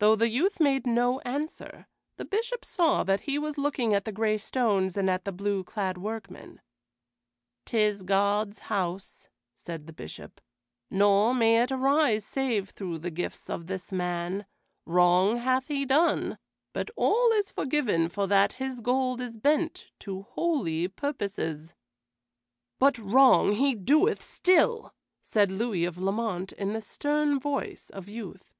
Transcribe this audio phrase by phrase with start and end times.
[0.00, 1.86] Though the youth made no answer,
[2.16, 5.62] the Bishop saw that he was looking at the gray stones and at the blue
[5.62, 6.60] clad workmen.
[7.64, 10.40] "'Tis God's house," said the Bishop,
[10.90, 14.46] "nor may it arise save through the gifts of this man.
[14.84, 16.36] Wrong hath he done,
[16.72, 21.72] but all is forgiven for that his gold is bent to holy purposes."
[22.80, 24.92] "But wrong he doeth still,"
[25.22, 28.52] said Louis of Lamont, in the stern voice of youth.